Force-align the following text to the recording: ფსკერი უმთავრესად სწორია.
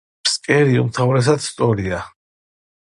ფსკერი 0.27 0.79
უმთავრესად 0.85 1.47
სწორია. 1.49 2.05